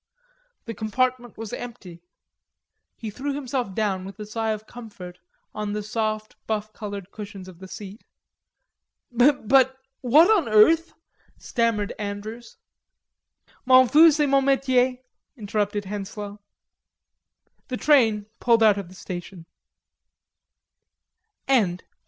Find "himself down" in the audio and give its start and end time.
3.35-4.03